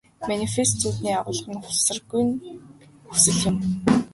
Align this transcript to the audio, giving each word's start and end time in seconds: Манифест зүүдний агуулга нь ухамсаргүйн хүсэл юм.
Манифест 0.29 0.73
зүүдний 0.81 1.15
агуулга 1.19 1.51
нь 1.53 1.59
ухамсаргүйн 1.61 2.29
хүсэл 3.07 3.37
юм. 3.49 3.57